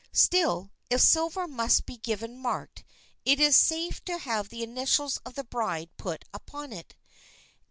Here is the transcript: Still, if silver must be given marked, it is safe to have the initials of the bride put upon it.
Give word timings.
Still, 0.13 0.71
if 0.89 0.99
silver 0.99 1.47
must 1.47 1.85
be 1.85 1.95
given 1.95 2.35
marked, 2.41 2.83
it 3.23 3.39
is 3.39 3.55
safe 3.55 4.03
to 4.05 4.17
have 4.17 4.49
the 4.49 4.63
initials 4.63 5.17
of 5.23 5.35
the 5.35 5.43
bride 5.43 5.91
put 5.95 6.25
upon 6.33 6.73
it. 6.73 6.95